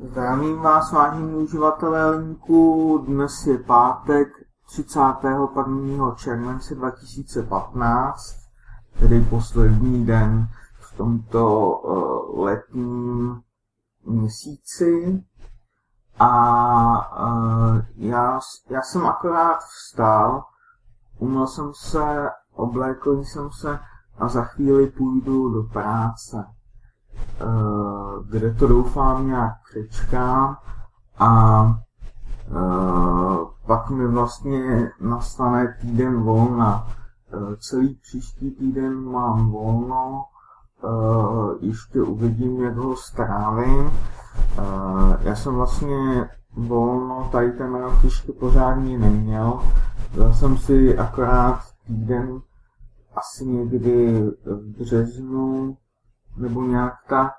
[0.00, 2.98] Zdravím vás, vážení uživatelé linku.
[3.06, 4.28] Dnes je pátek
[4.66, 6.14] 31.
[6.14, 8.36] července 2015,
[9.00, 10.48] tedy poslední den
[10.80, 13.40] v tomto uh, letním
[14.04, 15.24] měsíci.
[16.18, 16.30] A
[17.26, 18.40] uh, já,
[18.70, 20.44] já jsem akorát vstal,
[21.18, 23.78] umyl jsem se, oblékl jsem se
[24.18, 26.57] a za chvíli půjdu do práce.
[27.40, 27.44] Eh,
[28.30, 30.56] kde to doufám nějak přečkám
[31.18, 31.64] a
[32.48, 36.86] eh, pak mi vlastně nastane týden volna.
[37.32, 40.24] Eh, celý příští týden mám volno,
[41.60, 43.90] ještě uvidím, jak ho strávím.
[45.20, 49.60] Já jsem vlastně volno tady ten rok ještě pořádně neměl.
[50.16, 52.40] Dal jsem si akorát týden
[53.16, 55.76] asi někdy v březnu
[56.36, 57.32] nebo nějak tak.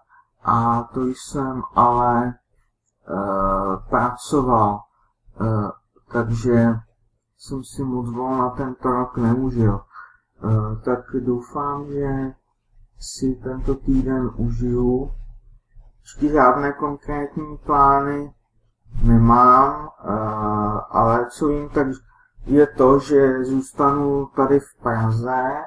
[0.43, 2.33] A to jsem ale
[3.09, 4.79] uh, pracoval,
[5.41, 5.69] uh,
[6.11, 6.73] takže
[7.37, 9.81] jsem si moc volna tento rok neužil.
[10.43, 12.33] Uh, tak doufám, že
[12.99, 15.11] si tento týden užiju.
[16.01, 18.33] Ještě žádné konkrétní plány
[19.03, 21.87] nemám, uh, ale co vím, tak
[22.45, 25.63] je to, že zůstanu tady v Praze,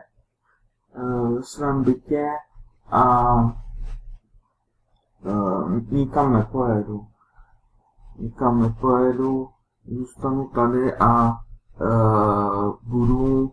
[0.97, 2.29] uh, v svém bytě
[2.93, 3.35] a
[5.25, 7.07] uh, nikam nepojedu.
[8.19, 9.49] Nikam nepojedu,
[9.87, 11.33] zůstanu tady a
[11.81, 13.53] uh, budu...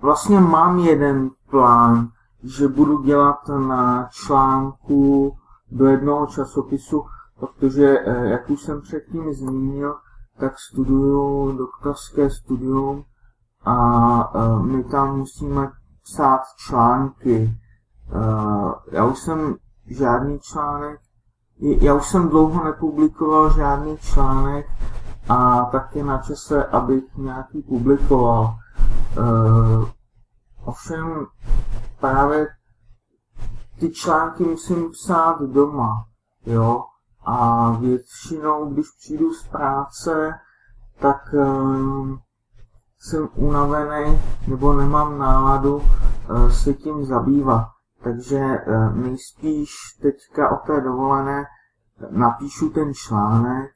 [0.00, 2.08] Vlastně mám jeden plán,
[2.42, 5.36] že budu dělat na článku
[5.70, 7.04] do jednoho časopisu,
[7.40, 9.96] protože, uh, jak už jsem předtím zmínil,
[10.38, 13.04] tak studuju doktorské studium
[13.64, 15.70] a my tam musíme
[16.12, 17.58] psát články.
[18.14, 19.56] Uh, já už jsem
[19.86, 21.00] žádný článek,
[21.58, 24.66] já už jsem dlouho nepublikoval žádný článek
[25.28, 28.54] a tak je na čase, abych nějaký publikoval.
[29.18, 29.88] Uh,
[30.64, 31.26] ovšem
[32.00, 32.46] právě
[33.80, 36.06] ty články musím psát doma,
[36.46, 36.84] jo,
[37.24, 40.34] a většinou, když přijdu z práce,
[41.00, 42.18] tak uh,
[43.00, 47.68] jsem unavený nebo nemám náladu uh, se tím zabývat.
[48.02, 48.58] Takže
[48.94, 49.70] nejspíš
[50.02, 51.44] teďka o té dovolené
[52.10, 53.70] napíšu ten článek,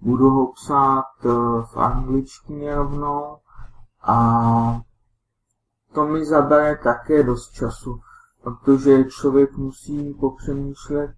[0.00, 1.04] budu ho psát
[1.72, 3.36] v angličtině rovnou
[4.02, 4.80] a
[5.92, 8.00] to mi zabere také dost času,
[8.42, 11.10] protože člověk musí popřemýšlet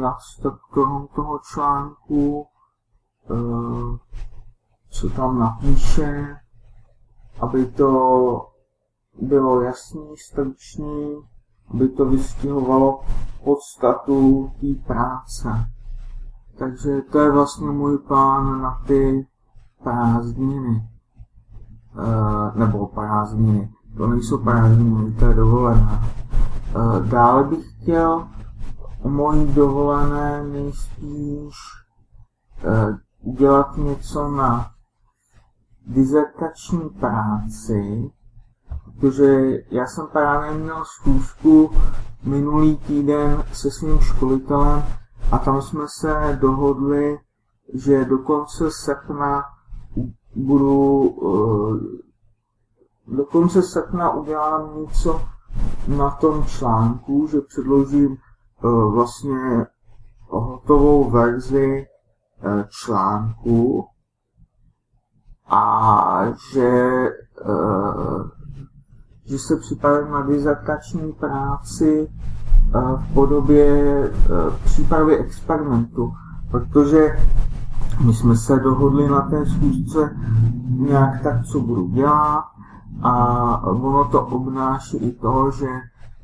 [0.00, 2.46] nad strukturou toho článku,
[4.90, 6.36] co tam napíše,
[7.40, 8.46] aby to
[9.20, 11.18] bylo jasný, stručný,
[11.70, 13.00] aby to vystihovalo
[13.44, 15.48] podstatu té práce.
[16.58, 19.26] Takže to je vlastně můj plán na ty
[19.82, 20.88] prázdniny.
[21.98, 23.70] E, nebo prázdniny.
[23.96, 26.04] To nejsou prázdniny, to je dovolená.
[26.04, 28.28] E, dále bych chtěl
[29.02, 31.54] o mojí dovolené nejspíš
[32.64, 34.73] e, udělat něco na
[35.86, 38.10] dizertační práci,
[39.00, 41.70] protože já jsem právě měl zkoušku
[42.24, 44.82] minulý týden se svým školitelem
[45.32, 47.18] a tam jsme se dohodli,
[47.74, 49.42] že do konce srpna
[50.36, 55.20] budu eh, do konce srpna udělám něco
[55.88, 59.66] na tom článku, že předložím eh, vlastně
[60.28, 61.86] hotovou verzi
[62.42, 63.86] eh, článku
[65.46, 67.08] a že,
[67.48, 68.28] uh,
[69.24, 72.08] že se připravím na dizertační práci
[72.74, 76.12] uh, v podobě uh, přípravy experimentu,
[76.50, 77.16] protože
[78.06, 80.16] my jsme se dohodli na té schůzce
[80.68, 82.44] nějak tak, co budu dělat.
[83.02, 85.66] A ono to obnáší i to, že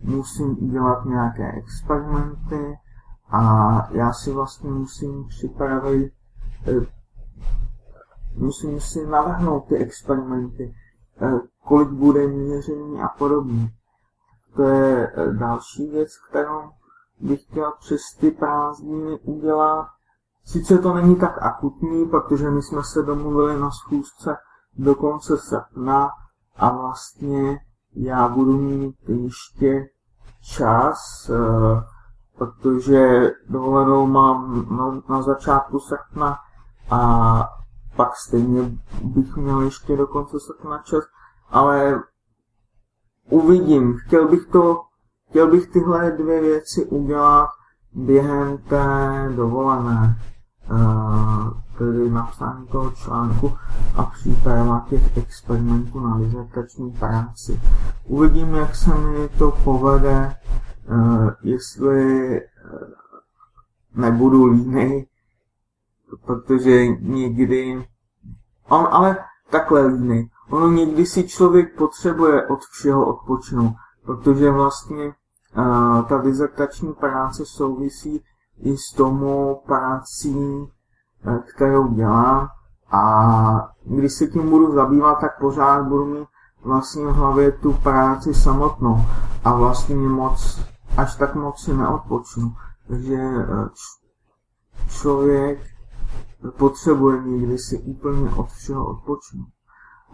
[0.02, 2.78] musím udělat nějaké experimenty
[3.30, 6.12] a já si vlastně musím připravit
[8.40, 10.74] musím si navrhnout ty experimenty,
[11.22, 13.70] eh, kolik bude měření a podobně.
[14.56, 16.62] To je eh, další věc, kterou
[17.20, 19.86] bych chtěl přes ty prázdniny udělat.
[20.44, 24.36] Sice to není tak akutní, protože my jsme se domluvili na schůzce
[24.76, 26.10] do konce srpna
[26.56, 27.58] a vlastně
[27.94, 29.88] já budu mít ještě
[30.42, 31.82] čas, eh,
[32.38, 36.38] protože dovolenou mám na, na začátku srpna
[36.90, 37.59] a
[38.00, 38.70] pak stejně
[39.04, 40.36] bych měl ještě dokonce
[40.68, 41.04] na čas,
[41.50, 42.02] ale
[43.30, 43.96] uvidím.
[43.96, 44.82] Chtěl bych to,
[45.28, 47.48] chtěl bych tyhle dvě věci udělat
[47.92, 50.18] během té dovolené,
[50.70, 51.48] uh,
[51.78, 53.52] tedy napsání toho článku
[53.96, 57.60] a příprava těch experimentů na dizertační práci.
[58.04, 60.36] Uvidím, jak se mi to povede,
[60.90, 62.40] uh, jestli
[63.94, 65.06] nebudu línej,
[66.24, 67.88] protože někdy,
[68.70, 69.16] on ale
[69.50, 70.30] takhle líný.
[70.50, 73.72] Ono někdy si člověk potřebuje od všeho odpočinout,
[74.04, 78.24] protože vlastně uh, ta dizertační práce souvisí
[78.62, 82.48] i s tomu prací, uh, kterou dělám
[82.90, 86.28] a když se tím budu zabývat, tak pořád budu mít
[86.62, 88.96] vlastně v hlavě tu práci samotnou
[89.44, 90.60] a vlastně moc,
[90.96, 92.54] až tak moc si neodpočnu.
[92.88, 93.68] Takže uh,
[94.88, 95.58] člověk
[96.48, 99.48] potřebuje někdy si úplně od všeho odpočnout.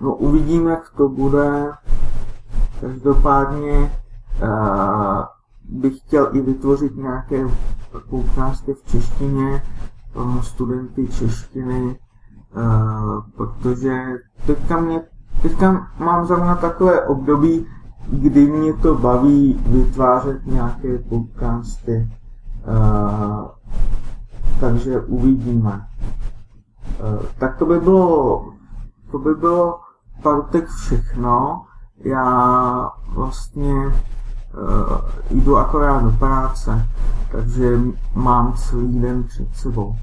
[0.00, 1.72] No uvidíme, jak to bude.
[2.80, 3.92] Každopádně
[4.42, 5.22] uh,
[5.68, 7.46] bych chtěl i vytvořit nějaké
[8.10, 9.62] poukázky v češtině
[10.12, 11.98] pro studenty češtiny,
[12.56, 14.02] uh, protože
[14.46, 15.02] teďka, mě,
[15.42, 17.66] teďka mám zrovna takové období,
[18.10, 22.08] kdy mě to baví vytvářet nějaké podcasty.
[22.68, 23.48] Uh,
[24.60, 25.86] takže uvidíme.
[27.00, 28.44] Uh, tak to by bylo,
[29.10, 29.80] to by bylo
[30.22, 31.64] pátek všechno.
[31.98, 33.92] Já vlastně uh,
[35.30, 36.88] jdu akorát do práce,
[37.32, 37.78] takže
[38.14, 39.96] mám celý den před sebou.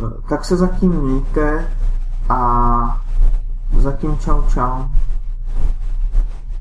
[0.00, 1.72] Uh, tak se zatím mějte
[2.28, 3.02] a
[3.78, 4.84] zatím čau čau.